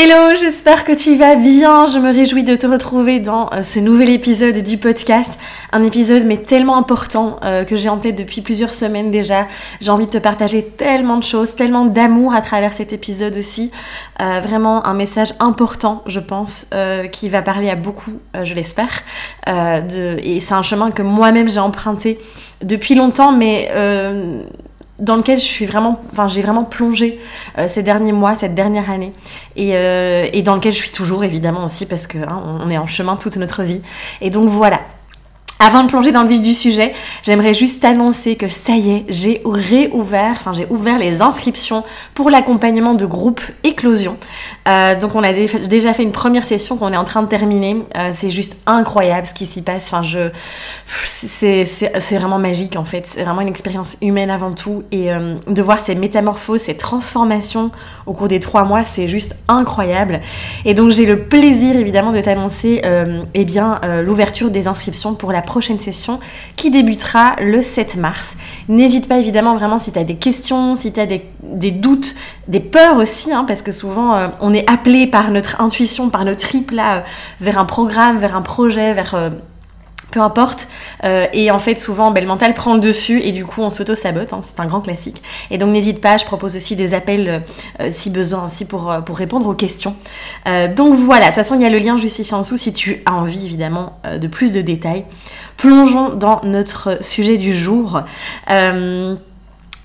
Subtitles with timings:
[0.00, 1.84] Hello, j'espère que tu vas bien.
[1.86, 5.36] Je me réjouis de te retrouver dans euh, ce nouvel épisode du podcast.
[5.72, 9.48] Un épisode mais tellement important euh, que j'ai en tête depuis plusieurs semaines déjà.
[9.80, 13.72] J'ai envie de te partager tellement de choses, tellement d'amour à travers cet épisode aussi.
[14.22, 16.66] Euh, vraiment un message important, je pense,
[17.10, 19.02] qui va parler à beaucoup, je l'espère.
[19.48, 22.18] et c'est un chemin que moi-même j'ai emprunté
[22.62, 23.68] depuis longtemps, mais
[24.98, 27.20] dans lequel je suis vraiment, enfin j'ai vraiment plongé
[27.56, 29.12] euh, ces derniers mois, cette dernière année,
[29.56, 32.78] et, euh, et, dans lequel je suis toujours évidemment aussi parce que hein, on est
[32.78, 33.80] en chemin toute notre vie.
[34.20, 34.80] Et donc voilà,
[35.60, 39.04] avant de plonger dans le vif du sujet, j'aimerais juste annoncer que ça y est,
[39.08, 41.82] j'ai réouvert, enfin j'ai ouvert les inscriptions
[42.14, 44.18] pour l'accompagnement de groupe Éclosion.
[44.68, 47.76] Euh, donc on a déjà fait une première session qu'on est en train de terminer.
[47.96, 49.86] Euh, c'est juste incroyable ce qui s'y passe.
[49.86, 50.30] Enfin je,
[50.86, 53.04] c'est vraiment magique en fait.
[53.06, 57.72] C'est vraiment une expérience humaine avant tout et euh, de voir ces métamorphoses, ces transformations
[58.06, 60.20] au cours des trois mois, c'est juste incroyable.
[60.64, 62.80] Et donc j'ai le plaisir évidemment de t'annoncer
[63.34, 66.20] eh bien l'ouverture des inscriptions pour la prochaine session
[66.54, 68.36] qui débutera le 7 mars.
[68.68, 72.14] N'hésite pas évidemment vraiment si tu as des questions, si tu as des, doutes,
[72.46, 76.24] des peurs aussi, hein, parce que souvent euh, on est appelé par notre intuition, par
[76.24, 77.00] notre trip là, euh,
[77.40, 79.14] vers un programme, vers un projet, vers...
[79.14, 79.30] Euh,
[80.10, 80.68] peu importe.
[81.04, 83.70] Euh, et en fait, souvent, ben, le mental prend le dessus et du coup, on
[83.70, 84.32] s'auto-sabote.
[84.32, 85.22] Hein, c'est un grand classique.
[85.50, 87.42] Et donc, n'hésite pas, je propose aussi des appels
[87.80, 89.94] euh, si besoin, aussi pour, euh, pour répondre aux questions.
[90.76, 92.72] donc voilà, de toute façon, il y a le lien juste ici en dessous si
[92.72, 95.04] tu as envie, évidemment, de plus de détails.
[95.56, 98.00] Plongeons dans notre sujet du jour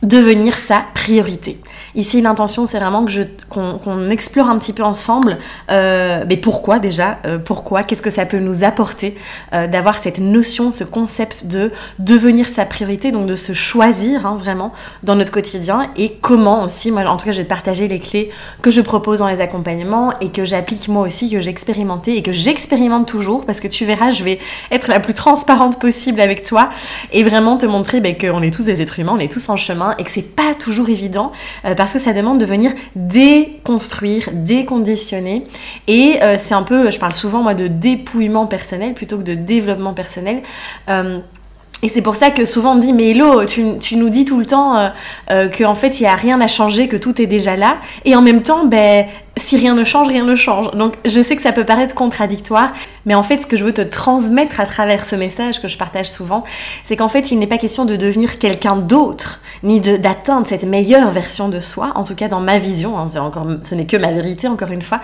[0.03, 1.59] devenir sa priorité.
[1.95, 5.37] Ici, l'intention, c'est vraiment que je, qu'on, explore un petit peu ensemble,
[5.69, 9.15] euh, mais pourquoi déjà, euh, pourquoi, qu'est-ce que ça peut nous apporter
[9.51, 14.37] euh, d'avoir cette notion, ce concept de devenir sa priorité, donc de se choisir hein,
[14.37, 14.71] vraiment
[15.03, 17.99] dans notre quotidien et comment aussi, moi en tout cas, je vais te partager les
[17.99, 18.29] clés
[18.61, 22.23] que je propose dans les accompagnements et que j'applique moi aussi, que j'ai expérimenté et
[22.23, 24.39] que j'expérimente toujours parce que tu verras, je vais
[24.71, 26.69] être la plus transparente possible avec toi
[27.11, 29.57] et vraiment te montrer ben, qu'on est tous des êtres humains, on est tous en
[29.57, 31.31] chemin et que c'est pas toujours évident
[31.65, 35.45] euh, parce que ça demande de venir déconstruire, déconditionner
[35.87, 39.35] et euh, c'est un peu, je parle souvent moi de dépouillement personnel plutôt que de
[39.35, 40.41] développement personnel.
[40.89, 41.19] Euh,
[41.83, 44.39] et c'est pour ça que souvent on me dit, mais Hello, tu, nous dis tout
[44.39, 44.89] le temps
[45.29, 47.75] euh, qu'en fait il n'y a rien à changer, que tout est déjà là.
[48.05, 50.71] Et en même temps, ben, si rien ne change, rien ne change.
[50.71, 52.71] Donc je sais que ça peut paraître contradictoire,
[53.05, 55.77] mais en fait ce que je veux te transmettre à travers ce message que je
[55.77, 56.43] partage souvent,
[56.83, 61.11] c'est qu'en fait il n'est pas question de devenir quelqu'un d'autre, ni d'atteindre cette meilleure
[61.11, 64.11] version de soi, en tout cas dans ma vision, hein, encore, ce n'est que ma
[64.11, 65.01] vérité encore une fois.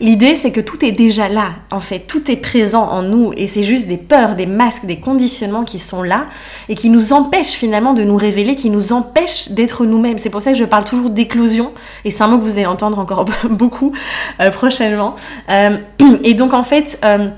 [0.00, 3.46] L'idée c'est que tout est déjà là, en fait, tout est présent en nous, et
[3.46, 6.26] c'est juste des peurs, des masques, des conditionnements qui sont là,
[6.68, 10.18] et qui nous empêchent finalement de nous révéler, qui nous empêchent d'être nous-mêmes.
[10.18, 11.72] C'est pour ça que je parle toujours d'éclosion,
[12.04, 13.26] et c'est un mot que vous allez entendre encore
[13.58, 13.92] beaucoup
[14.40, 15.14] euh, prochainement.
[15.50, 15.76] Euh,
[16.24, 17.28] et donc en fait euh,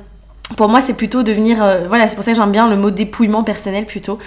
[0.57, 1.59] pour moi, c'est plutôt devenir.
[1.87, 4.19] voilà, c'est pour ça que j'aime bien le mot dépouillement personnel plutôt.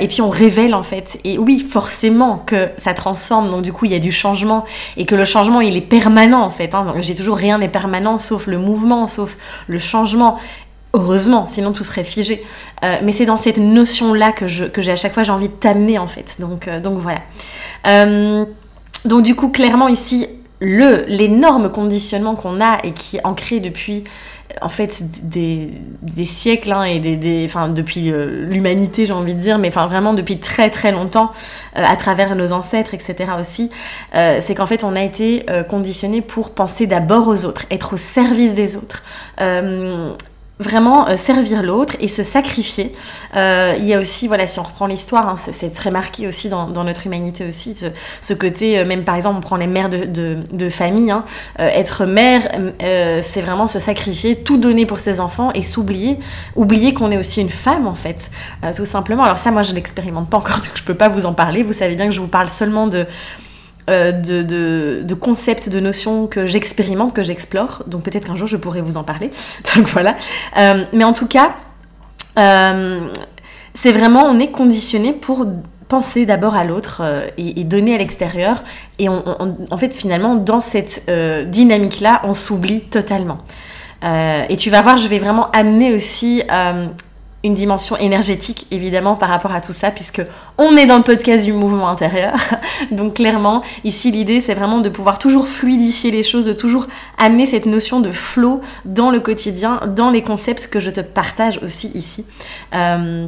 [0.00, 1.20] et puis on révèle en fait.
[1.24, 3.50] Et oui, forcément que ça transforme.
[3.50, 4.64] Donc du coup, il y a du changement
[4.96, 6.74] et que le changement, il est permanent en fait.
[6.74, 6.86] Hein.
[6.86, 10.38] Donc j'ai toujours rien n'est permanent sauf le mouvement, sauf le changement.
[10.94, 12.42] Heureusement, sinon tout serait figé.
[13.02, 15.52] mais c'est dans cette notion-là que, je, que j'ai à chaque fois j'ai envie de
[15.52, 16.36] t'amener en fait.
[16.40, 17.20] Donc, donc voilà.
[19.04, 20.26] donc du coup, clairement ici,
[20.60, 24.04] l'énorme conditionnement qu'on a et qui est ancré depuis
[24.62, 25.70] en fait des,
[26.26, 30.14] siècles hein, et des, enfin depuis euh, l'humanité j'ai envie de dire mais enfin vraiment
[30.14, 31.32] depuis très très longtemps
[31.76, 33.70] euh, à travers nos ancêtres etc aussi
[34.14, 37.96] euh, c'est qu'en fait on a été conditionné pour penser d'abord aux autres être au
[37.96, 39.04] service des autres
[40.60, 42.92] vraiment euh, servir l'autre et se sacrifier.
[43.36, 46.48] Euh, il y a aussi, voilà, si on reprend l'histoire, hein, c'est très marqué aussi
[46.48, 47.74] dans, notre humanité aussi,
[48.22, 51.24] ce, côté, euh, même par exemple, on prend les mères de, de, famille, hein,
[51.58, 52.42] être mère,
[53.20, 56.18] c'est vraiment se sacrifier, tout donner pour ses enfants et s'oublier,
[56.56, 58.30] oublier, qu'on est aussi une femme en fait,
[58.76, 59.24] tout simplement.
[59.24, 61.62] Alors ça, moi, je l'expérimente pas encore, donc je peux pas vous en parler.
[61.62, 63.06] Vous savez bien que je vous parle seulement de
[63.88, 67.82] euh, de, de, concepts, de notions que j'expérimente, que j'explore.
[67.86, 69.30] Donc peut-être qu'un jour je pourrais vous en parler.
[69.76, 70.16] Donc voilà.
[70.56, 71.56] Euh, mais en tout cas,
[73.74, 75.46] c'est vraiment, on est conditionné pour
[75.88, 77.02] penser d'abord à l'autre
[77.36, 78.62] et, donner à l'extérieur.
[79.00, 81.10] Et en fait, finalement, dans cette
[81.50, 83.38] dynamique-là, on s'oublie totalement.
[84.04, 86.44] et tu vas voir, je vais vraiment amener aussi
[87.44, 90.22] une dimension énergétique évidemment par rapport à tout ça puisque
[90.56, 92.34] on est dans le podcast du mouvement intérieur.
[92.90, 96.86] Donc clairement, ici l'idée c'est vraiment de pouvoir toujours fluidifier les choses, de toujours
[97.16, 101.60] amener cette notion de flow dans le quotidien, dans les concepts que je te partage
[101.62, 102.24] aussi ici.
[102.74, 103.26] Euh,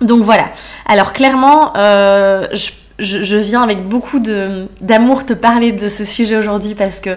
[0.00, 0.50] donc voilà.
[0.86, 2.70] Alors clairement, euh, je
[3.02, 7.16] je, viens avec beaucoup d'amour te parler de ce sujet aujourd'hui parce que euh,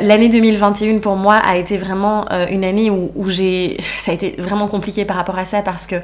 [0.00, 4.34] l'année 2021 pour moi a été vraiment euh, une année où, j'ai ça a été
[4.38, 5.96] vraiment compliqué par rapport à ça parce que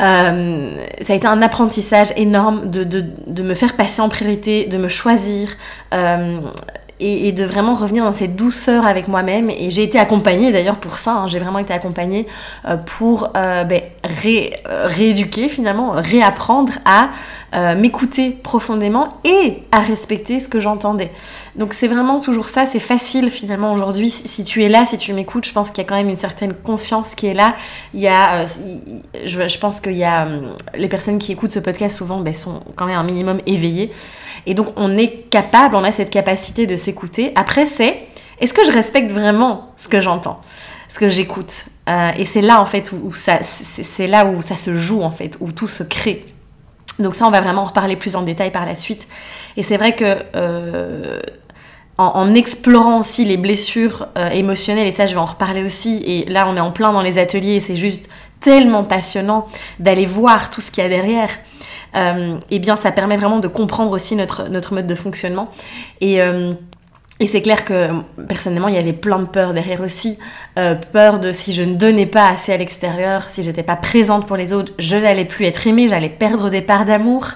[0.00, 4.64] euh, ça a été un apprentissage énorme de, de, de, me faire passer en priorité,
[4.64, 5.50] de me choisir,
[7.02, 9.50] et, de vraiment revenir dans cette douceur avec moi-même.
[9.50, 11.26] Et j'ai été accompagnée d'ailleurs pour ça, hein.
[11.26, 12.26] j'ai vraiment été accompagnée
[12.66, 17.10] euh, pour euh, ben, euh, rééduquer finalement, réapprendre à
[17.76, 21.10] m'écouter profondément et à respecter ce que j'entendais.
[21.54, 25.12] Donc c'est vraiment toujours ça, c'est facile finalement aujourd'hui, si, tu es là, si tu
[25.12, 27.54] m'écoutes, je pense qu'il y a quand même une certaine conscience qui est là.
[27.92, 28.46] Il y a,
[29.26, 30.26] je, pense qu'il y a
[30.74, 33.92] les personnes qui écoutent ce podcast souvent ben, sont quand même un minimum éveillées.
[34.46, 37.32] Et donc on est capable, on a cette capacité de s'écouter.
[37.36, 38.06] Après c'est,
[38.40, 40.40] est-ce que je respecte vraiment ce que j'entends,
[40.88, 44.56] ce que j'écoute euh, Et c'est là en fait où, ça, c'est là où ça
[44.56, 46.26] se joue en fait, où tout se crée.
[46.98, 49.06] Donc ça on va vraiment en reparler plus en détail par la suite.
[49.56, 51.20] Et c'est vrai que euh,
[51.98, 56.24] en, explorant aussi les blessures euh, émotionnelles, et ça je vais en reparler aussi, et
[56.30, 58.08] là on est en plein dans les ateliers, et c'est juste
[58.40, 59.46] tellement passionnant
[59.78, 61.30] d'aller voir tout ce qu'il y a derrière
[61.94, 65.50] euh, eh bien ça permet vraiment de comprendre aussi notre, notre mode de fonctionnement.
[66.00, 66.52] Et, euh,
[67.20, 67.88] et c'est clair que
[68.28, 70.18] personnellement, il y avait plein de peurs derrière aussi.
[70.58, 74.26] Euh, peur de si je ne donnais pas assez à l'extérieur, si j'étais pas présente
[74.26, 77.28] pour les autres, je n'allais plus être aimée, j'allais perdre des parts d'amour.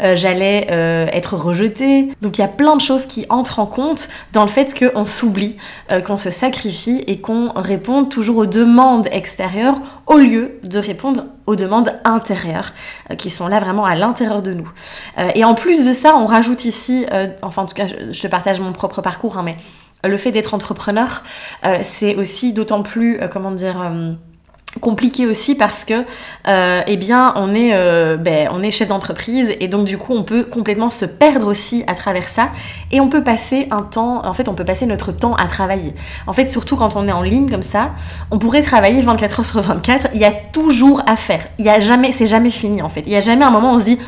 [0.00, 0.66] Euh, j'allais
[1.12, 2.08] être rejetée.
[2.22, 5.06] Donc il y a plein de choses qui entrent en compte dans le fait qu'on
[5.06, 5.58] s'oublie,
[6.06, 9.76] qu'on se sacrifie et qu'on réponde toujours aux demandes extérieures
[10.06, 12.72] au lieu de répondre aux demandes intérieures
[13.18, 14.70] qui sont là vraiment à l'intérieur de nous.
[15.34, 17.06] et en plus de ça, on rajoute ici,
[17.42, 19.56] enfin en tout cas je, te partage mon propre parcours, hein, mais
[20.04, 21.22] le fait d'être entrepreneur,
[21.82, 23.92] c'est aussi d'autant plus, comment dire,
[24.80, 26.04] compliqué aussi parce que
[26.48, 30.14] euh, eh bien on est euh, ben, on est chef d'entreprise et donc du coup
[30.14, 32.50] on peut complètement se perdre aussi à travers ça
[32.90, 35.94] et on peut passer un temps en fait on peut passer notre temps à travailler.
[36.26, 37.90] En fait surtout quand on est en ligne comme ça
[38.30, 41.46] on pourrait travailler 24 heures sur 24 il y a toujours à faire.
[41.58, 43.02] Il y a jamais c'est jamais fini en fait.
[43.06, 43.98] Il y a jamais un moment où on se dit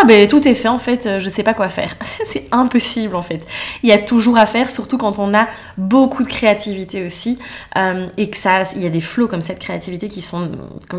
[0.00, 1.94] ah ben tout est fait en fait, euh, je sais pas quoi faire.
[2.24, 3.46] c'est impossible en fait.
[3.82, 5.46] Il y a toujours à faire, surtout quand on a
[5.76, 7.38] beaucoup de créativité aussi
[7.76, 10.50] euh, et que ça, il y a des flots comme cette créativité qui sont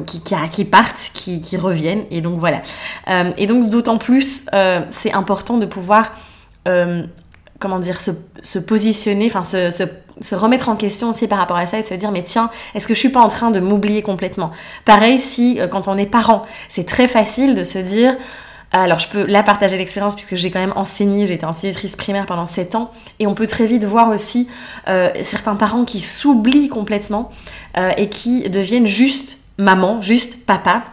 [0.06, 0.22] qui,
[0.52, 2.62] qui, partent, qui, qui, reviennent et donc voilà.
[3.10, 4.46] Euh, et donc d'autant plus,
[4.92, 6.14] c'est important de pouvoir
[7.60, 8.12] comment dire se,
[8.44, 9.84] se positionner, enfin se, se,
[10.20, 12.88] se, remettre en question aussi par rapport à ça et se dire mais tiens, est-ce
[12.88, 14.52] que je suis pas en train de m'oublier complètement?
[14.84, 18.18] Pareil si quand on est parent, c'est très facile de se dire
[18.82, 22.26] alors je peux là partager l'expérience puisque j'ai quand même enseigné, j'ai été institutrice primaire
[22.26, 24.48] pendant 7 ans et on peut très vite voir aussi
[24.88, 27.32] euh, certains parents qui s'oublient complètement
[27.78, 30.84] euh, et qui deviennent juste maman, juste papa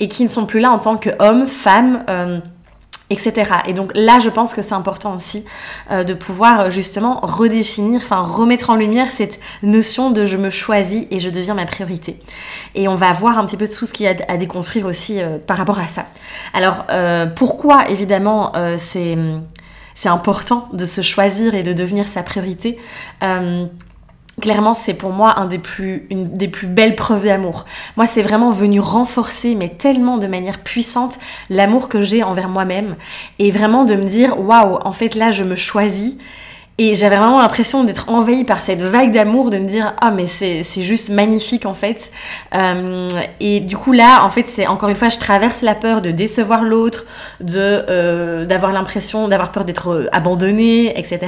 [0.00, 2.04] et qui ne sont plus là en tant qu'homme, femme.
[2.08, 2.40] Euh,
[3.10, 3.52] etc.
[3.66, 5.44] Et donc là, je pense que c'est important aussi
[5.90, 10.50] euh, de pouvoir euh, justement redéfinir, enfin remettre en lumière cette notion de je me
[10.50, 12.20] choisis et je deviens ma priorité.
[12.74, 15.20] Et on va voir un petit peu tout ce qu'il y a à déconstruire aussi
[15.20, 16.06] euh, par rapport à ça.
[16.52, 16.84] Alors
[17.34, 19.16] pourquoi évidemment c'est
[19.94, 22.78] c'est important de se choisir et de devenir sa priorité?
[24.40, 25.34] Clairement, c'est pour moi
[26.10, 27.64] une des plus belles preuves d'amour.
[27.96, 31.18] Moi, c'est vraiment venu renforcer, mais tellement de manière puissante,
[31.50, 32.96] l'amour que j'ai envers moi-même.
[33.40, 36.16] Et vraiment de me dire, waouh, en fait, là, je me choisis
[36.80, 40.26] et j'avais vraiment l'impression d'être envahie par cette vague d'amour, de me dire ah mais
[40.28, 42.12] c'est juste magnifique en fait.
[42.54, 43.08] Euh,
[43.40, 46.12] et du coup là, en fait, c'est encore une fois, je traverse la peur de
[46.12, 47.04] décevoir l'autre,
[47.40, 51.18] de euh, d'avoir l'impression d'avoir peur d'être abandonnée, etc.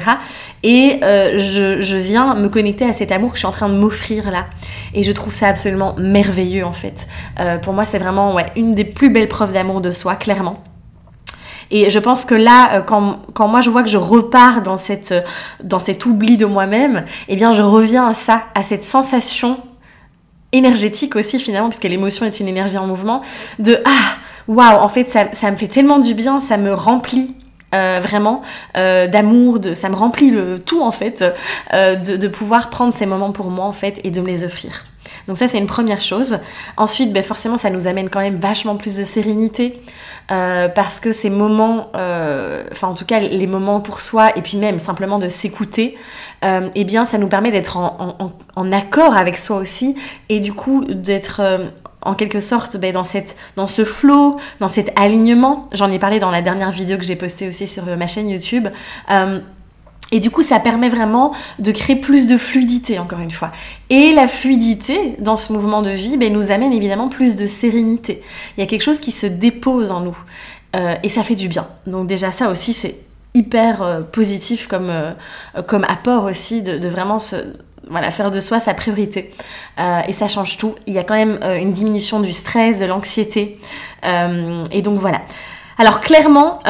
[0.62, 3.68] Et euh, je, je viens me connecter à cet amour que je suis en train
[3.68, 4.46] de m'offrir là.
[4.94, 7.08] Et je trouve ça absolument merveilleux en fait.
[7.62, 10.62] pour moi, c'est vraiment ouais, une des plus belles preuves d'amour de soi, clairement.
[11.70, 14.76] Et je pense que là, euh, quand, quand moi je vois que je repars dans,
[14.76, 15.20] cette, euh,
[15.62, 19.58] dans cet oubli de moi-même, eh bien je reviens à ça, à cette sensation
[20.52, 23.22] énergétique aussi finalement, puisque l'émotion est une énergie en mouvement,
[23.60, 24.16] de ah,
[24.48, 27.34] waouh, en fait ça, ça me fait tellement du bien, ça me remplit
[27.72, 28.42] vraiment
[28.74, 31.22] d'amour, de, ça me remplit le tout en fait,
[31.72, 34.89] de, de pouvoir prendre ces moments pour moi en fait et de me les offrir.
[35.30, 36.40] Donc ça c'est une première chose.
[36.76, 39.80] Ensuite, ben, forcément ça nous amène quand même vachement plus de sérénité
[40.32, 44.42] euh, parce que ces moments, euh, enfin en tout cas les moments pour soi et
[44.42, 45.96] puis même simplement de s'écouter,
[46.44, 49.94] euh, eh bien ça nous permet d'être en, accord avec soi aussi
[50.28, 51.40] et du coup d'être
[52.02, 55.68] en quelque sorte ben, dans, cette, dans ce flow, dans cet alignement.
[55.70, 58.66] J'en ai parlé dans la dernière vidéo que j'ai postée aussi sur ma chaîne YouTube.
[60.12, 63.52] Et du coup, ça permet vraiment de créer plus de fluidité, encore une fois.
[63.90, 68.22] Et la fluidité dans ce mouvement de vie ben, nous amène évidemment plus de sérénité.
[68.56, 70.18] Il y a quelque chose qui se dépose en nous.
[70.76, 71.66] Euh, et ça fait du bien.
[71.86, 72.96] Donc déjà ça aussi, c'est
[73.34, 75.12] hyper euh, positif comme, euh,
[75.66, 77.36] comme apport aussi de, vraiment se,
[77.88, 79.30] voilà, faire de soi sa priorité.
[79.78, 80.74] et ça change tout.
[80.86, 83.58] Il y a quand même une diminution du stress, de l'anxiété.
[84.04, 85.22] et donc voilà.
[85.78, 86.60] Alors clairement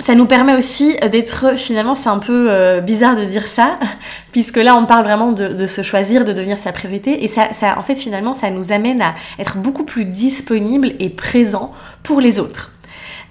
[0.00, 3.78] ça nous permet aussi d'être finalement c'est un peu euh, bizarre de dire ça
[4.32, 7.24] puisque là on parle vraiment de, se choisir de devenir sa priorité.
[7.24, 11.10] Et ça, ça en fait finalement ça nous amène à être beaucoup plus disponible et
[11.10, 11.70] présent
[12.02, 12.72] pour les autres.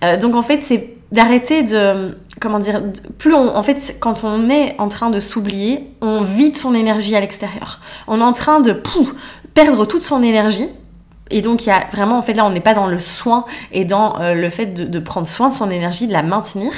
[0.04, 2.82] Euh, donc en fait c'est d'arrêter de comment dire
[3.18, 7.16] plus on en fait quand on est en train de s'oublier on vide son énergie
[7.16, 7.82] à l'extérieur.
[8.08, 9.14] On est en train de pouf,
[9.54, 10.70] perdre toute son énergie
[11.30, 13.46] et donc il y a vraiment, en fait là on n'est pas dans le soin
[13.72, 16.72] et dans euh, le fait de, prendre soin de son énergie, de la maintenir.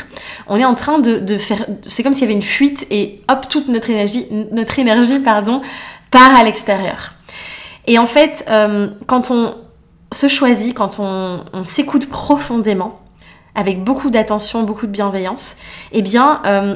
[0.48, 3.48] On est en train de, faire, c'est comme s'il y avait une fuite et hop,
[3.50, 5.62] toute notre énergie, notre énergie pardon,
[6.12, 7.16] part à l'extérieur.
[7.88, 9.56] Et en fait, euh, quand on
[10.12, 13.00] se choisit, quand on, s'écoute profondément,
[13.54, 15.56] avec beaucoup d'attention, beaucoup de bienveillance,
[15.92, 16.76] eh bien, euh,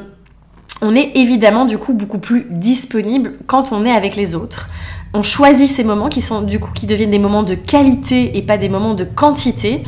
[0.82, 4.68] on est évidemment du coup beaucoup plus disponible quand on est avec les autres
[5.12, 8.42] on choisit ces moments qui sont du coup qui deviennent des moments de qualité et
[8.42, 9.82] pas des moments de quantité.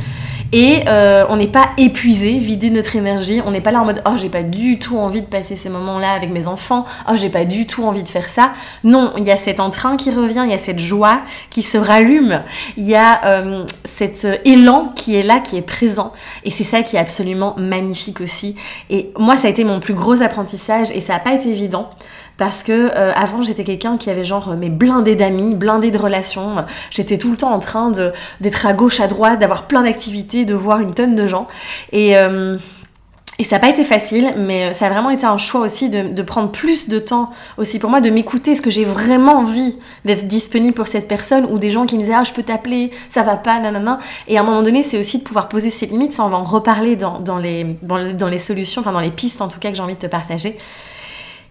[0.55, 4.03] Et euh, on n'est pas épuisé, vidé notre énergie, on n'est pas là en mode
[4.05, 7.29] oh j'ai pas du tout envie de passer ces moments-là avec mes enfants, oh j'ai
[7.29, 8.53] pas du tout envie de faire ça.
[8.83, 11.79] Non, il y a cet entrain qui revient, il y a cette joie qui se
[11.79, 12.43] rallume,
[12.77, 16.11] il y a euh, cet élan qui est là, qui est présent.
[16.43, 18.53] Et c'est ça qui est absolument magnifique aussi.
[18.91, 21.89] Et moi ça a été mon plus gros apprentissage et ça n'a pas été évident
[22.37, 26.55] parce que euh, avant j'étais quelqu'un qui avait genre mes blindés d'amis, blindés de relations.
[26.89, 27.91] J'étais tout le temps en train
[28.41, 31.47] d'être à gauche, à droite, d'avoir plein d'activités, de voir une tonne de gens.
[31.91, 32.57] Et euh,
[33.39, 36.09] et ça n'a pas été facile, mais ça a vraiment été un choix aussi de,
[36.09, 38.51] de prendre plus de temps aussi pour moi, de m'écouter.
[38.51, 39.75] Est-ce que j'ai vraiment envie
[40.05, 42.91] d'être disponible pour cette personne ou des gens qui me disaient Ah, je peux t'appeler,
[43.09, 43.97] ça va pas, nanana.
[44.27, 46.13] Et à un moment donné, c'est aussi de pouvoir poser ses limites.
[46.13, 49.41] Ça, on va en reparler dans, dans, les, dans les solutions, enfin dans les pistes
[49.41, 50.55] en tout cas que j'ai envie de te partager.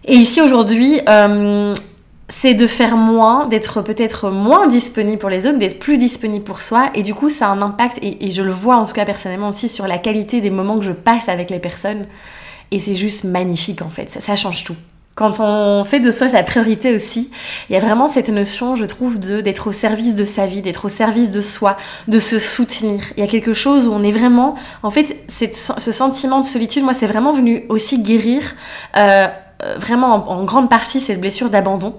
[0.05, 1.73] Et ici aujourd'hui, euh,
[2.27, 6.61] c'est de faire moins, d'être peut-être moins disponible pour les autres, d'être plus disponible pour
[6.61, 6.89] soi.
[6.95, 9.49] Et du coup, ça a un impact, et, je le vois en tout cas personnellement
[9.49, 12.05] aussi, sur la qualité des moments que je passe avec les personnes.
[12.71, 14.75] Et c'est juste magnifique en fait, ça, change tout.
[15.15, 17.29] Quand on fait de soi sa priorité aussi,
[17.69, 20.61] il y a vraiment cette notion, je trouve, de d'être au service de sa vie,
[20.61, 22.99] d'être au service de soi, de se soutenir.
[23.15, 26.83] Il y a quelque chose où on est vraiment, en fait, ce sentiment de solitude,
[26.83, 28.55] moi, c'est vraiment venu aussi guérir
[28.97, 29.27] euh,
[29.77, 31.95] vraiment en, grande partie cette blessure d'abandon.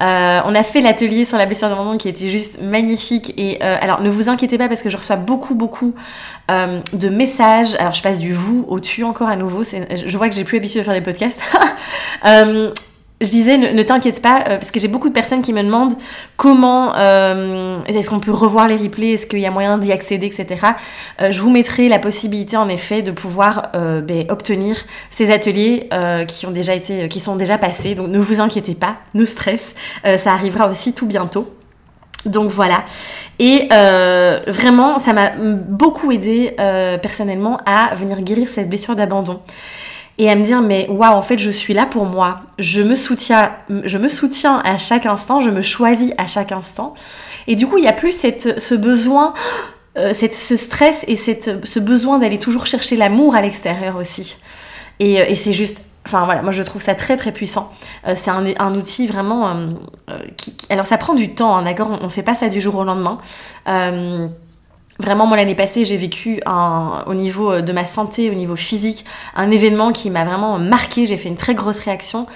[0.00, 3.34] Euh, on a fait l'atelier sur la blessure d'abandon qui était juste magnifique.
[3.36, 5.94] Et euh, alors ne vous inquiétez pas parce que je reçois beaucoup beaucoup
[6.48, 7.74] de messages.
[7.76, 9.62] Alors je passe du vous au tu encore à nouveau.
[9.64, 11.40] Je vois que j'ai plus l'habitude de faire des podcasts.
[13.20, 15.94] je disais, ne, t'inquiète pas, euh, parce que j'ai beaucoup de personnes qui me demandent
[16.36, 20.26] comment, euh, est-ce qu'on peut revoir les replays, est-ce qu'il y a moyen d'y accéder,
[20.26, 20.46] etc.
[21.20, 24.76] Euh, je vous mettrai la possibilité, en effet, de pouvoir ben, obtenir
[25.10, 25.88] ces ateliers
[26.28, 27.94] qui ont déjà été, qui sont déjà passés.
[27.94, 31.54] Donc ne vous inquiétez pas, no stress, ça arrivera aussi tout bientôt.
[32.26, 32.84] Donc voilà.
[33.38, 33.68] Et
[34.46, 36.54] vraiment, ça m'a beaucoup aidé
[37.02, 39.40] personnellement à venir guérir cette blessure d'abandon
[40.18, 42.94] et à me dire mais waouh en fait je suis là pour moi je me
[42.94, 43.52] soutiens
[43.84, 46.94] je me soutiens à chaque instant je me choisis à chaque instant
[47.46, 49.34] et du coup il n'y a plus cette, ce besoin
[49.98, 54.36] euh, cette, ce stress et cette, ce besoin d'aller toujours chercher l'amour à l'extérieur aussi
[55.00, 57.72] et, euh, et c'est juste Enfin voilà, moi je trouve ça très très puissant.
[58.06, 59.56] Euh, c'est un, un, outil vraiment
[60.68, 62.84] Alors ça prend du temps, hein, d'accord On ne fait pas ça du jour au
[62.84, 63.16] lendemain.
[64.98, 68.54] Vraiment, moi, l'année passée, j'ai vécu un, au niveau euh, de ma santé, au niveau
[68.54, 71.06] physique, un événement qui m'a vraiment marqué.
[71.06, 72.26] J'ai fait une très grosse réaction.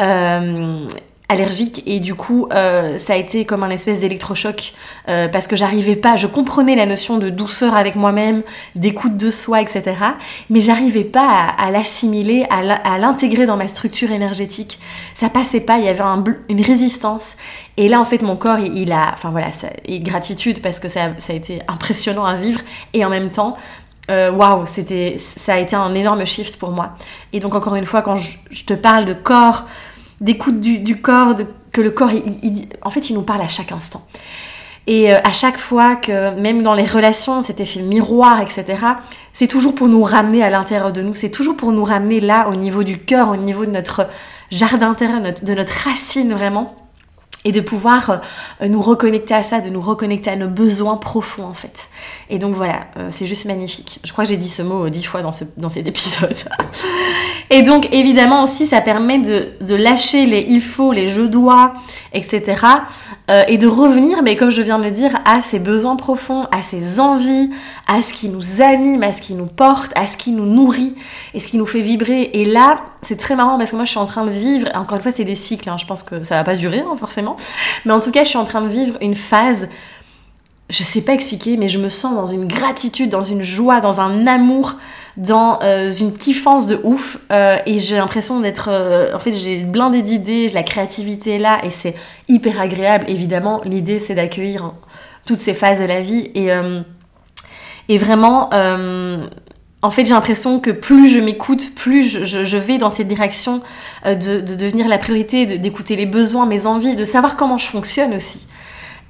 [0.00, 0.86] Euh,
[1.28, 4.72] allergique et du coup euh, ça a été comme un espèce d'électrochoc
[5.08, 8.42] euh, parce que j'arrivais pas, je comprenais la notion de douceur avec moi-même,
[8.74, 9.96] d'écoute de soi, etc.
[10.48, 14.78] Mais j'arrivais pas à, l'assimiler, à l'intégrer dans ma structure énergétique.
[15.14, 16.04] Ça passait pas, il y avait
[16.48, 17.36] une résistance.
[17.76, 20.88] Et là en fait mon corps il, a, enfin voilà, ça, et gratitude parce que
[20.88, 22.60] ça, a été impressionnant à vivre
[22.94, 23.56] et en même temps
[24.10, 26.94] euh, waouh, c'était, ça a été un énorme shift pour moi.
[27.34, 29.66] Et donc encore une fois, quand je, te parle de corps,
[30.20, 32.10] d'écoute du, corps, de, que le corps,
[32.82, 34.06] en fait, il nous parle à chaque instant.
[34.86, 38.64] Et euh, à chaque fois que, même dans les relations, cet effet miroir, etc.,
[39.34, 42.48] c'est toujours pour nous ramener à l'intérieur de nous, c'est toujours pour nous ramener là,
[42.48, 44.08] au niveau du cœur, au niveau de notre
[44.50, 46.74] jardin intérieur, de notre racine vraiment
[47.48, 48.20] et de pouvoir
[48.60, 51.88] euh, nous reconnecter à ça, de nous reconnecter à nos besoins profonds en fait.
[52.28, 54.00] Et donc voilà, euh, c'est juste magnifique.
[54.04, 56.36] Je crois que j'ai dit ce mot euh, dix fois dans, ce, dans cet épisode.
[57.50, 61.72] et donc évidemment aussi ça permet de, de, lâcher les il faut, les je dois,
[62.12, 62.60] etc.
[63.48, 66.62] et de revenir, mais comme je viens de le dire, à ses besoins profonds, à
[66.62, 67.50] ses envies,
[67.86, 70.94] à ce qui nous anime, à ce qui nous porte, à ce qui nous nourrit
[71.32, 72.30] et ce qui nous fait vibrer.
[72.34, 74.96] Et là, c'est très marrant parce que moi je suis en train de vivre, encore
[74.96, 77.36] une fois c'est des cycles, hein, je pense que ça va pas durer hein, forcément,
[77.84, 79.68] mais en tout cas je suis en train de vivre une phase,
[80.70, 84.00] je sais pas expliquer, mais je me sens dans une gratitude, dans une joie, dans
[84.00, 84.74] un amour,
[85.16, 89.64] dans euh, une kiffance de ouf, euh, et j'ai l'impression d'être, euh, en fait j'ai
[89.64, 91.94] blindé d'idées, la créativité est là, et c'est
[92.28, 94.74] hyper agréable, évidemment l'idée c'est d'accueillir
[95.24, 96.48] toutes ces phases de la vie, et,
[97.88, 98.50] et vraiment
[99.80, 103.62] en fait, j'ai l'impression que plus je m'écoute, plus je, vais dans cette direction
[104.06, 108.14] euh, de, devenir la priorité, d'écouter les besoins, mes envies, de savoir comment je fonctionne
[108.14, 108.46] aussi.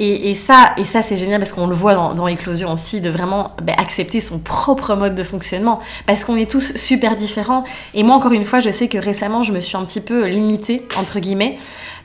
[0.01, 3.57] Et, ça, et ça c'est génial parce qu'on le voit dans, l'éclosion aussi, de vraiment
[3.61, 5.81] ben, accepter son propre mode de fonctionnement.
[6.07, 7.65] Parce qu'on est tous super différents.
[7.95, 10.27] Et moi, encore une fois, je sais que récemment, je me suis un petit peu
[10.27, 11.57] limitée, entre guillemets,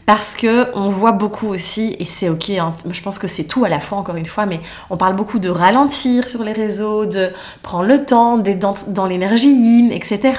[0.05, 3.63] parce que on voit beaucoup aussi, et c'est ok, hein, je pense que c'est tout
[3.63, 7.05] à la fois encore une fois, mais on parle beaucoup de ralentir sur les réseaux,
[7.05, 7.29] de
[7.61, 10.33] prendre le temps, d'être dans, l'énergie yin, etc.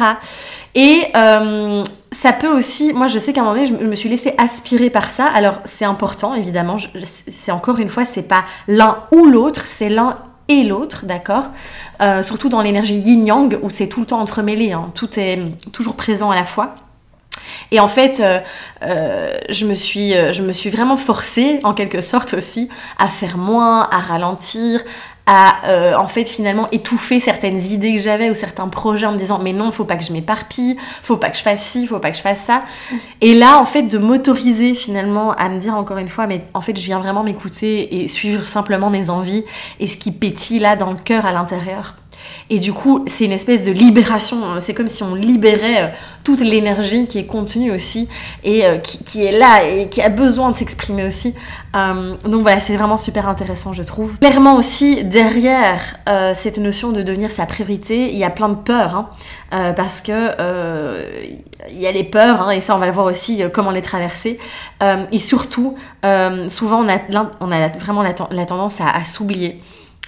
[0.75, 4.09] Et euh, ça peut aussi, moi je sais qu'à un moment donné, je me suis
[4.09, 5.27] laissée aspirer par ça.
[5.27, 6.77] Alors c'est important, évidemment,
[7.29, 10.19] c'est encore une fois, c'est pas l'un ou l'autre, c'est l'un
[10.49, 11.45] et l'autre, d'accord?
[12.03, 15.39] Euh, Surtout dans l'énergie yin-yang, où c'est tout le temps entremêlé, hein, tout est
[15.73, 16.75] toujours présent à la fois.
[17.71, 18.41] Et en fait, euh,
[18.83, 22.69] euh, je, me suis, euh, je me suis vraiment forcée, en quelque sorte aussi,
[22.99, 24.81] à faire moins, à ralentir,
[25.27, 29.39] à en fait finalement étouffer certaines idées que j'avais ou certains projets en me disant
[29.43, 32.11] mais non faut pas que je m'éparpille faut pas que je fasse ci faut pas
[32.11, 32.61] que je fasse ça.
[33.23, 36.61] Et là en fait de m'autoriser finalement à me dire encore une fois mais en
[36.61, 39.47] fait je viens vraiment m'écouter et suivre simplement mes envies
[39.81, 41.97] et ce qui pétille là dans le cœur à l'intérieur
[42.51, 44.61] et du coup, c'est une espèce de libération.
[44.61, 45.89] C'est comme si on libérait euh,
[46.25, 48.09] toute l'énergie qui est contenue aussi
[48.43, 51.35] et euh, qui, est là et qui a besoin de s'exprimer aussi.
[51.75, 54.19] Euh, donc voilà, c'est vraiment super intéressant, je trouve.
[54.19, 55.97] Clairement aussi, derrière
[56.35, 58.97] cette notion de devenir sa priorité, il y a plein de peurs.
[59.51, 60.31] Hein, parce que
[61.71, 63.83] il y a les peurs, hein, et ça on va le voir aussi comment les
[63.83, 64.39] traverser.
[65.13, 65.77] et surtout,
[66.49, 66.85] souvent
[67.41, 69.61] on a vraiment la, tendance à s'oublier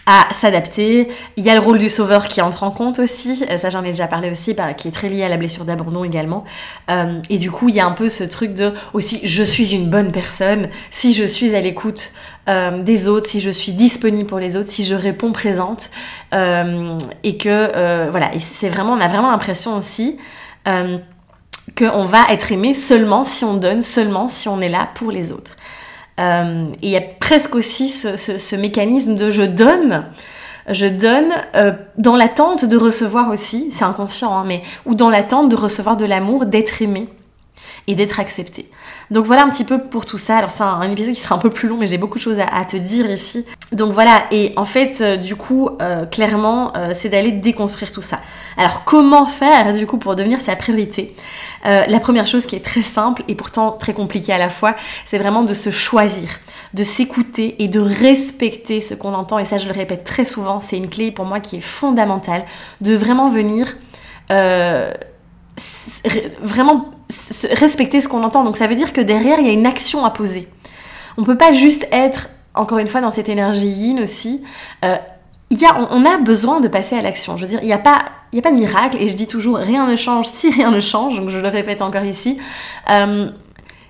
[0.07, 1.09] à s'adapter.
[1.37, 3.83] Il y a le rôle du sauveur qui entre en compte aussi, euh, ça j'en
[3.83, 6.45] ai déjà parlé aussi, bah, qui est très lié à la blessure d'abandon également.
[6.91, 9.75] Euh, et du coup, il y a un peu ce truc de aussi, je suis
[9.75, 12.13] une bonne personne, si je suis à l'écoute
[12.49, 15.91] euh, des autres, si je suis disponible pour les autres, si je réponds présente,
[16.33, 20.19] et que voilà, c'est vraiment, on a vraiment l'impression aussi
[21.77, 25.33] qu'on va être aimé seulement si on donne, seulement si on est là pour les
[25.33, 25.57] autres.
[26.19, 30.07] Euh, il y a presque aussi ce, mécanisme de je donne,
[30.69, 35.49] je donne euh, dans l'attente de recevoir aussi, c'est inconscient, hein, mais ou dans l'attente
[35.51, 37.09] de recevoir de l'amour, d'être aimé
[37.87, 38.69] et d'être accepté.
[39.11, 40.39] Donc voilà un petit peu pour tout ça.
[40.39, 42.41] Alors c'est un, épisode qui sera un peu plus long, mais j'ai beaucoup de choses
[42.41, 43.45] à, te dire ici.
[43.73, 45.71] Donc voilà, et en fait, euh, du coup,
[46.11, 48.21] clairement, c'est d'aller déconstruire tout ça.
[48.57, 51.15] Alors comment faire, du coup, pour devenir sa priorité?
[51.67, 54.75] Euh, la première chose qui est très simple et pourtant très compliquée à la fois,
[55.05, 56.29] c'est vraiment de se choisir,
[56.75, 59.39] de s'écouter et de respecter ce qu'on entend.
[59.39, 62.45] Et ça, je le répète très souvent, c'est une clé pour moi qui est fondamentale,
[62.81, 63.75] de vraiment venir...
[64.31, 64.93] Euh,
[66.43, 66.91] vraiment
[67.53, 68.45] respecter ce qu'on entend.
[68.45, 70.49] Donc ça veut dire que derrière, il y a une action à poser.
[71.19, 74.43] On peut pas juste être, encore une fois, dans cette énergie yin aussi.
[74.85, 74.97] Euh,
[75.51, 77.37] y a, on, a besoin de passer à l'action.
[77.37, 77.99] Je veux dire, il n'y a pas
[78.37, 81.19] a pas de miracle, et je dis toujours rien ne change si rien ne change,
[81.19, 82.39] donc je le répète encore ici.
[82.91, 83.31] Euh,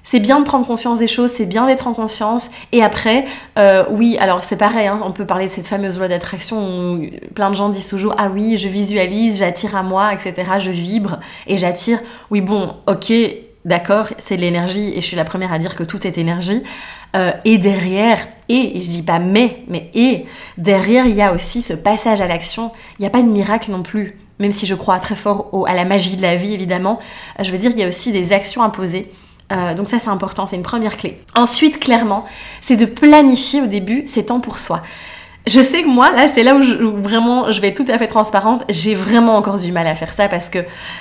[0.06, 2.50] c'est bien de prendre conscience des choses, c'est bien d'être en conscience.
[2.70, 3.24] Et après,
[3.58, 7.06] euh, oui, alors c'est pareil, hein, on peut parler de cette fameuse loi d'attraction où
[7.34, 10.52] plein de gens disent toujours Ah oui, je visualise, j'attire à moi, etc.
[10.58, 11.98] Je vibre et j'attire.
[12.30, 13.12] Oui, bon, ok,
[13.64, 16.62] d'accord, c'est de l'énergie et je suis la première à dire que tout est énergie.
[17.16, 21.62] Euh, et derrière, et, je dis pas mais, mais et, derrière, il y a aussi
[21.62, 22.70] ce passage à l'action.
[23.00, 25.74] Il n'y a pas de miracle non plus même si je crois très fort à
[25.74, 26.98] la magie de la vie, évidemment,
[27.40, 29.10] euh, je veux dire, il y a aussi des actions à poser.
[29.52, 31.22] Euh, donc ça, c'est important, c'est une première clé.
[31.34, 32.24] Ensuite, clairement,
[32.60, 34.82] c'est de planifier au début ces temps pour soi.
[35.46, 36.62] je sais que moi, là, c'est là où,
[37.00, 38.64] vraiment je vais être tout à fait transparente.
[38.68, 40.58] J'ai vraiment encore du mal à faire ça parce que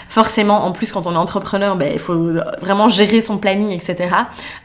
[0.08, 4.10] forcément, en plus, quand on est entrepreneur, ben, il faut vraiment gérer son planning, etc.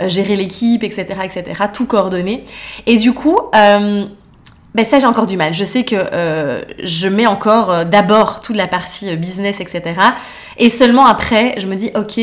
[0.03, 1.45] Euh, gérer l'équipe, etc., etc.
[1.73, 2.45] Tout coordonner.
[2.87, 4.05] Et du coup, euh,
[4.73, 5.55] ben ça j'ai encore du mal.
[5.55, 5.97] Je sais que
[6.83, 9.83] je mets encore d'abord toute la partie business, etc.
[10.59, 12.21] Et seulement après, je me dis, ok,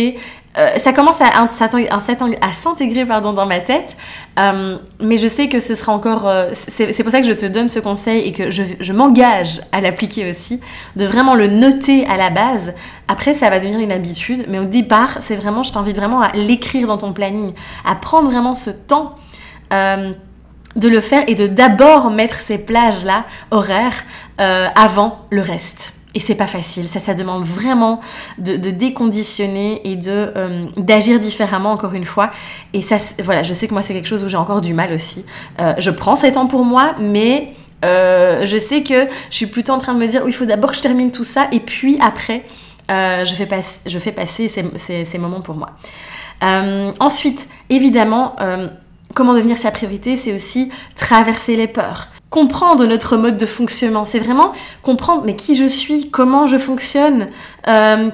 [0.57, 1.31] euh, ça commence à,
[2.53, 3.95] s'intégrer dans ma tête.
[4.37, 6.31] mais je sais que ce sera encore...
[6.53, 10.29] c'est pour ça que je te donne ce conseil et que je, m'engage à l'appliquer
[10.29, 10.59] aussi,
[10.95, 12.73] de vraiment le noter à la base.
[13.07, 14.45] Après, ça va devenir une habitude.
[14.47, 17.53] Mais au départ, c'est vraiment, je t'invite vraiment à l'écrire dans ton planning,
[17.85, 19.15] à prendre vraiment ce temps.
[19.73, 20.13] Euh,
[20.75, 24.05] de le faire et de d'abord mettre ces plages-là horaires
[24.39, 25.96] euh, avant le reste.
[26.17, 28.01] Et c'est pas facile, ça, ça demande vraiment
[28.39, 32.31] de, déconditionner et de euh, d'agir différemment encore une fois.
[32.73, 34.93] Et ça, voilà, je sais que moi c'est quelque chose où j'ai encore du mal
[34.93, 35.23] aussi.
[35.61, 37.53] Euh, je prends ces temps pour moi, mais
[37.83, 40.77] je sais que je suis plutôt en train de me dire, il faut d'abord que
[40.77, 42.45] je termine tout ça, et puis après,
[42.89, 43.47] je, fais
[43.85, 45.69] je fais passer ces, ces moments pour moi.
[46.99, 48.35] ensuite, évidemment
[49.13, 52.09] comment devenir sa priorité, c'est aussi traverser les peurs.
[52.29, 57.27] Comprendre notre mode de fonctionnement, c'est vraiment comprendre mais qui je suis, comment je fonctionne,
[57.67, 58.09] euh,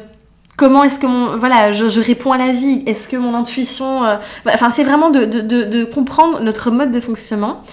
[0.56, 4.18] comment est-ce que mon voilà je, réponds à la vie, est-ce que mon intuition, euh,
[4.48, 7.64] enfin c'est vraiment de, comprendre notre mode de fonctionnement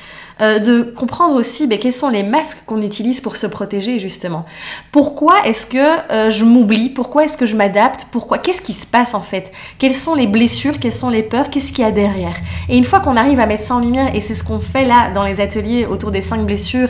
[0.41, 4.47] euh, de comprendre aussi ben, quels sont les masques qu'on utilise pour se protéger justement.
[4.93, 5.79] Pourquoi est-ce que
[6.13, 6.89] euh, je m'oublie?
[6.89, 8.07] Pourquoi est-ce que je m'adapte?
[8.11, 8.39] Pourquoi?
[8.39, 9.53] Qu'est-ce qui se passe en fait?
[9.79, 10.79] Quelles sont les blessures?
[10.79, 11.51] Quelles sont les peurs?
[11.51, 12.35] Qu'est-ce qu'il y a derrière?
[12.69, 14.87] Et une fois qu'on arrive à mettre ça en lumière, et c'est ce qu'on fait
[14.87, 16.89] là dans les ateliers autour des cinq blessures,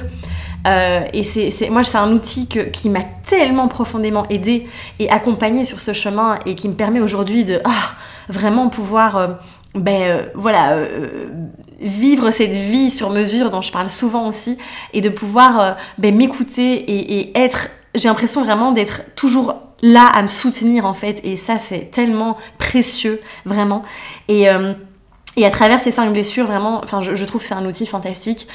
[0.66, 5.80] euh, et c'est, moi, c'est un outil qui m'a tellement profondément aidé et accompagné sur
[5.80, 7.94] ce chemin et qui me permet aujourd'hui de ah,
[8.28, 9.38] vraiment pouvoir
[9.74, 11.26] ben euh, voilà euh,
[11.80, 14.58] vivre cette vie sur mesure dont je parle souvent aussi
[14.92, 20.22] et de pouvoir euh, ben, m'écouter et, être j'ai l'impression vraiment d'être toujours là à
[20.22, 21.20] me soutenir en fait.
[21.24, 23.82] Et ça c'est tellement précieux vraiment.
[24.28, 24.46] Et
[25.36, 28.48] et à travers ces cinq blessures, vraiment, enfin, je, trouve que c'est un outil fantastique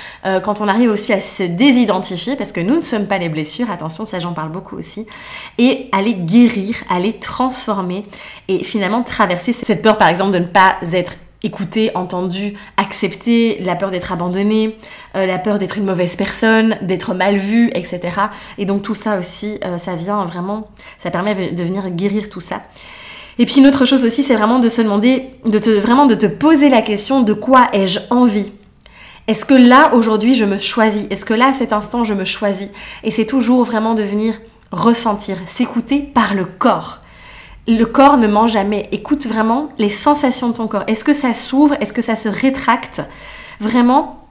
[0.44, 3.72] quand on arrive aussi à se désidentifier, parce que nous ne sommes pas les blessures,
[3.72, 5.08] attention, ça j'en parle beaucoup aussi,
[5.58, 8.06] et à les guérir, à les transformer,
[8.50, 11.14] et finalement traverser cette peur, par exemple, de ne pas être
[11.46, 14.78] écouté, entendu, accepté, la peur d'être abandonné,
[15.16, 18.02] euh, la peur d'être une mauvaise personne, d'être mal vu, etc.
[18.58, 22.42] Et donc tout ça aussi, euh, ça vient vraiment, ça permet de venir guérir tout
[22.42, 22.64] ça.
[23.38, 26.16] Et puis une autre chose aussi, c'est vraiment de se demander, de te, vraiment de
[26.16, 28.52] te poser la question de quoi ai-je envie?
[29.28, 31.06] Est-ce que là, aujourd'hui, je me choisis?
[31.10, 32.70] Est-ce que là, à cet instant, je me choisis?
[33.04, 34.36] Et c'est toujours vraiment de venir
[34.72, 37.02] ressentir, s'écouter par le corps
[37.68, 38.88] le corps ne ment jamais.
[38.92, 40.84] Écoute vraiment les sensations de ton corps.
[40.88, 41.76] Est-ce que ça s'ouvre?
[41.82, 43.02] Est-ce que ça se rétracte?
[43.60, 44.22] Vraiment,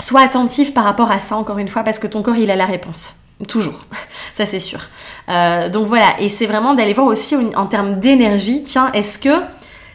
[0.00, 2.56] sois attentif par rapport à ça, encore une fois, parce que ton corps, il a
[2.56, 3.14] la réponse.
[3.48, 3.84] Toujours,
[4.34, 4.80] ça c'est sûr.
[5.28, 9.42] Euh, donc voilà, et c'est vraiment d'aller voir aussi en termes d'énergie, tiens, est-ce que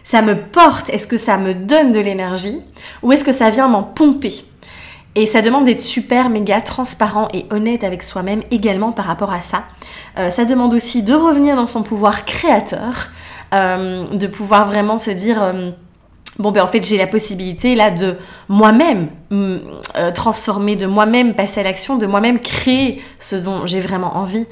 [0.04, 2.62] ça me porte, est-ce que ça me donne de l'énergie,
[3.04, 4.46] ou est-ce que ça vient m'en pomper?
[5.16, 9.42] Et ça demande d'être super, méga transparent et honnête avec soi-même également par rapport à
[9.42, 9.64] ça.
[10.20, 13.10] Euh, ça demande aussi de revenir dans son pouvoir créateur,
[13.54, 15.54] euh, de pouvoir vraiment se dire...
[16.40, 18.16] Bon ben en fait j'ai la possibilité là de
[18.48, 19.08] moi-même
[20.14, 24.46] transformer, de moi-même passer à l'action, de moi-même créer ce dont j'ai vraiment envie.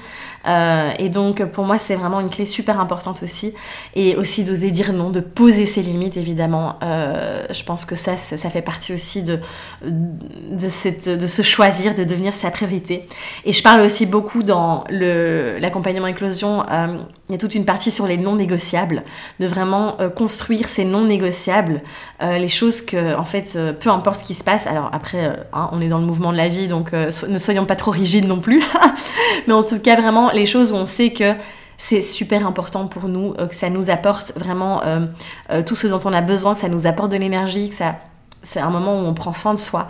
[0.47, 3.53] Euh, et donc pour moi c'est vraiment une clé super importante aussi.
[3.95, 6.77] Et aussi d'oser dire non, de poser ses limites évidemment.
[6.83, 9.39] Euh, je pense que ça, ça fait partie aussi de,
[9.83, 13.07] de, cette, de se choisir, de devenir sa priorité.
[13.45, 16.97] Et je parle aussi beaucoup dans l'accompagnement éclosion, euh,
[17.29, 19.03] il y a toute une partie sur les non négociables,
[19.39, 21.81] de vraiment construire ces non négociables,
[22.21, 24.64] les choses que en fait peu importe ce qui se passe.
[24.67, 27.75] Alors après hein, on est dans le mouvement de la vie donc ne soyons pas
[27.75, 28.63] trop rigides non plus.
[29.47, 31.33] Mais en tout cas vraiment les choses où on sait que
[31.77, 35.05] c'est super important pour nous, euh, que ça nous apporte vraiment euh,
[35.51, 37.97] euh, tout ce dont on a besoin, que ça nous apporte de l'énergie, que ça,
[38.41, 39.87] c'est un moment où on prend soin de soi.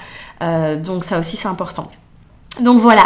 [0.78, 1.92] donc ça aussi c'est important.
[2.62, 3.04] Donc voilà,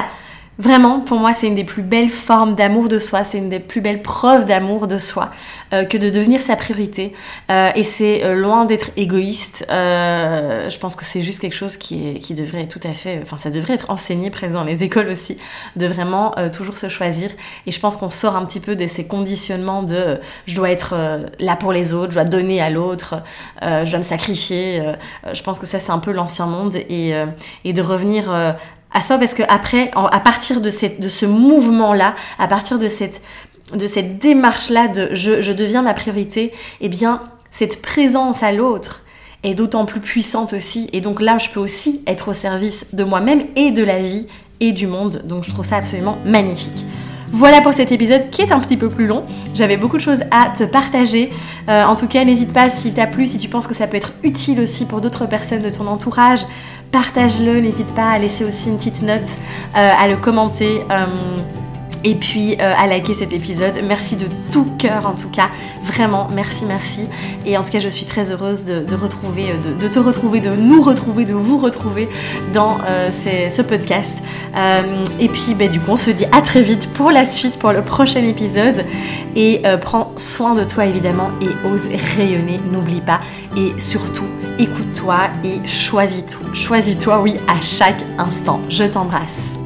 [0.59, 3.61] Vraiment, pour moi, c'est une des plus belles formes d'amour de soi, c'est une des
[3.61, 5.31] plus belles preuves d'amour de soi
[5.71, 7.13] euh, que de devenir sa priorité.
[7.49, 9.65] Euh, et c'est euh, loin d'être égoïste.
[9.69, 13.37] je pense que c'est juste quelque chose qui, est, qui devrait tout à fait, enfin,
[13.37, 15.37] ça devrait être enseigné présent dans les écoles aussi,
[15.77, 17.29] de vraiment toujours se choisir.
[17.65, 20.93] Et je pense qu'on sort un petit peu de ces conditionnements de je dois être
[21.39, 23.23] là pour les autres, je dois donner à l'autre,
[23.61, 24.83] je dois me sacrifier.
[25.31, 27.13] je pense que ça, c'est un peu l'ancien monde et
[27.73, 28.57] de revenir
[28.91, 33.21] à soi parce que après, à partir de, ce mouvement-là, à partir de cette,
[34.19, 37.21] démarche-là de je, je, deviens ma priorité, eh bien,
[37.51, 39.03] cette présence à l'autre,
[39.43, 40.89] est d'autant plus puissante aussi.
[40.93, 44.27] Et donc là, je peux aussi être au service de moi-même et de la vie
[44.59, 45.21] et du monde.
[45.25, 46.85] Donc je trouve ça absolument magnifique.
[47.31, 49.23] Voilà pour cet épisode qui est un petit peu plus long.
[49.53, 51.29] J'avais beaucoup de choses à te partager.
[51.69, 53.97] Euh, en tout cas, n'hésite pas s'il t'a plu, si tu penses que ça peut
[53.97, 56.45] être utile aussi pour d'autres personnes de ton entourage.
[56.91, 59.37] Partage-le, n'hésite pas à laisser aussi une petite note,
[59.75, 60.81] euh, à le commenter.
[60.91, 61.05] Euh,
[62.05, 63.73] et puis euh, à liker cet épisode.
[63.85, 65.49] Merci de tout cœur en tout cas,
[65.83, 67.01] vraiment merci merci.
[67.45, 69.47] Et en tout cas je suis très heureuse de, retrouver,
[69.77, 72.07] de, te retrouver, de nous retrouver, de vous retrouver
[72.53, 72.77] dans
[73.11, 74.15] ce podcast.
[75.19, 77.73] et puis ben, du coup on se dit à très vite pour la suite, pour
[77.73, 78.85] le prochain épisode.
[79.35, 83.21] Et prends soin de toi évidemment et ose rayonner, n'oublie pas.
[83.57, 84.27] Et surtout
[84.59, 86.53] écoute-toi et choisis tout.
[86.53, 88.61] Choisis-toi oui à chaque instant.
[88.69, 89.58] Je t'embrasse.